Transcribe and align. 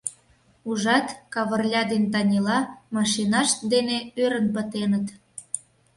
Ужат, 0.69 1.07
Кавырля 1.33 1.81
ден 1.91 2.03
Танила 2.13 2.59
машинашт 2.95 3.57
дене 3.73 3.97
ӧрын 4.23 4.47
пытеныт. 4.55 5.07